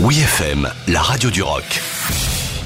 [0.00, 1.82] Oui FM, la radio du rock.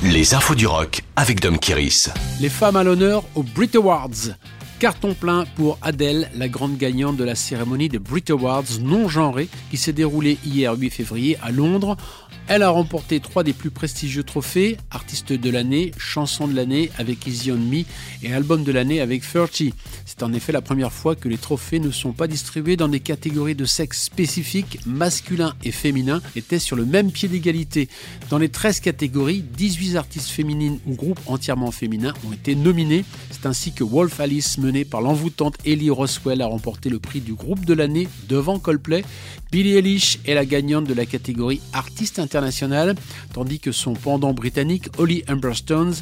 [0.02, 2.10] Les infos du rock avec Dom Kiris.
[2.43, 4.35] Les femmes à l'honneur aux Brit Awards.
[4.83, 9.49] Carton plein pour Adele, la grande gagnante de la cérémonie des Brit Awards non genrée
[9.71, 11.97] qui s'est déroulée hier 8 février à Londres.
[12.49, 17.25] Elle a remporté trois des plus prestigieux trophées, artiste de l'année, chanson de l'année avec
[17.27, 17.84] Easy on Me
[18.25, 19.62] et album de l'année avec 30.
[20.05, 22.99] C'est en effet la première fois que les trophées ne sont pas distribués dans des
[22.99, 27.89] catégories de sexe spécifiques, masculin et féminin, étaient sur le même pied d'égalité.
[28.29, 33.05] Dans les 13 catégories, 18 artistes féminines ou groupes entièrement féminins ont été nominés.
[33.30, 37.35] C'est ainsi que Wolf Alice, menée par l'envoûtante Ellie Roswell, a remporté le prix du
[37.35, 39.05] groupe de l'année devant Coldplay.
[39.51, 42.95] Billie Eilish est la gagnante de la catégorie artiste international,
[43.35, 45.95] tandis que son pendant britannique, Holly Stones,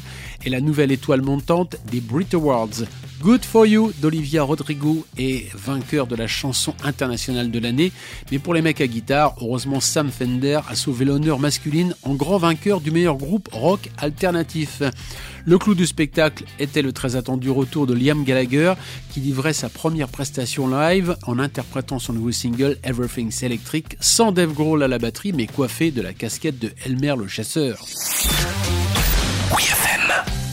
[0.45, 2.85] est la nouvelle étoile montante des Brit Awards.
[3.21, 7.91] Good for You d'Olivia Rodrigo est vainqueur de la chanson internationale de l'année,
[8.31, 12.39] mais pour les mecs à guitare, heureusement Sam Fender a sauvé l'honneur masculine en grand
[12.39, 14.81] vainqueur du meilleur groupe rock alternatif.
[15.45, 18.50] Le clou du spectacle était le très attendu retour de Liam Gallagher
[19.11, 24.53] qui livrait sa première prestation live en interprétant son nouveau single Everything's Electric sans Dave
[24.53, 27.85] Grohl à la batterie mais coiffé de la casquette de Elmer le chasseur.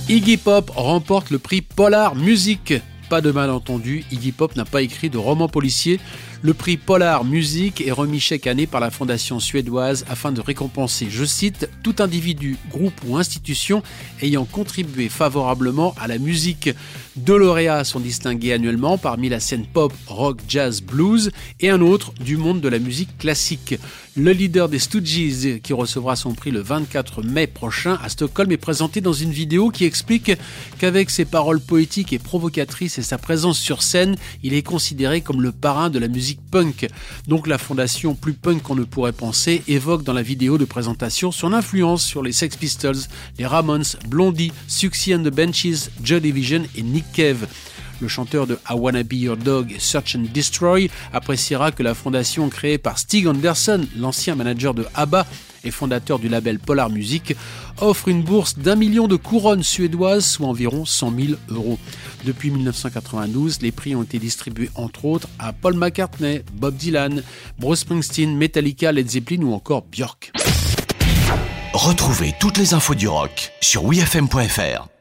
[0.09, 2.73] Iggy Pop remporte le prix Polar Music.
[3.11, 6.01] Pas de malentendu, Iggy Pop n'a pas écrit de roman policier.
[6.41, 11.09] Le prix Polar Music est remis chaque année par la fondation suédoise afin de récompenser,
[11.11, 13.83] je cite, tout individu, groupe ou institution
[14.23, 16.71] ayant contribué favorablement à la musique.
[17.17, 22.13] Deux lauréats sont distingués annuellement parmi la scène pop, rock, jazz, blues et un autre
[22.21, 23.75] du monde de la musique classique.
[24.15, 28.57] Le leader des Stooges, qui recevra son prix le 24 mai prochain à Stockholm, est
[28.57, 30.31] présenté dans une vidéo qui explique
[30.79, 35.43] qu'avec ses paroles poétiques et provocatrices et sa présence sur scène, il est considéré comme
[35.43, 36.89] le parrain de la musique punk.
[37.27, 41.33] Donc la fondation plus punk qu'on ne pourrait penser évoque dans la vidéo de présentation
[41.33, 42.97] son influence sur les Sex Pistols,
[43.39, 47.47] les Ramones, Blondie, Suxy and the Benches, Joy Division et Nick Cave.
[48.01, 52.49] Le chanteur de I Wanna Be Your Dog Search and Destroy appréciera que la fondation
[52.49, 55.27] créée par Stig Anderson, l'ancien manager de ABBA
[55.71, 57.35] fondateur du label Polar Music,
[57.81, 61.79] offre une bourse d'un million de couronnes suédoises, soit environ 100 000 euros.
[62.25, 67.23] Depuis 1992, les prix ont été distribués entre autres à Paul McCartney, Bob Dylan,
[67.59, 70.33] Bruce Springsteen, Metallica, Led Zeppelin ou encore Björk.
[71.73, 74.98] Retrouvez toutes les infos du rock sur wfm.fr.